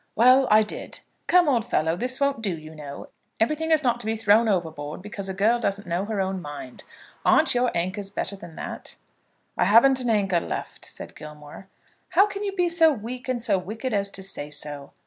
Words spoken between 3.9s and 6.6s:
to be thrown overboard because a girl doesn't know her own